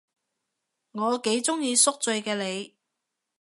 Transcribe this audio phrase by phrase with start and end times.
[0.93, 2.73] 我幾鍾意宿醉嘅你